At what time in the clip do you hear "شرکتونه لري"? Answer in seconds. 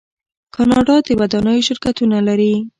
1.67-2.53